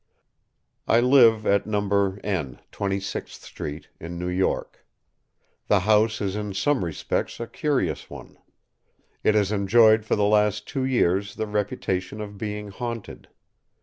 I 0.87 0.99
live 0.99 1.45
at 1.45 1.67
No.— 1.67 2.17
Twenty 2.71 2.99
sixth 2.99 3.43
Street, 3.43 3.89
in 3.99 4.17
New 4.17 4.29
York. 4.29 4.83
The 5.67 5.81
house 5.81 6.21
is 6.21 6.35
in 6.35 6.55
some 6.55 6.83
respects 6.83 7.39
a 7.39 7.45
curious 7.45 8.09
one. 8.09 8.39
It 9.23 9.35
has 9.35 9.51
enjoyed 9.51 10.03
for 10.03 10.15
the 10.15 10.23
last 10.25 10.67
two 10.67 10.85
years 10.85 11.35
the 11.35 11.45
reputation 11.45 12.19
of 12.19 12.39
being 12.39 12.69
haunted. 12.69 13.27